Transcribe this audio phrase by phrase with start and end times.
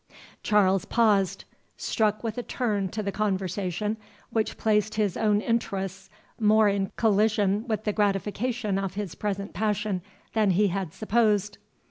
[0.41, 1.43] Charles paused,
[1.77, 3.97] struck with a turn to the conversation
[4.31, 10.01] which placed his own interests more in collision with the gratification of his present passion
[10.33, 11.59] than he had supposed.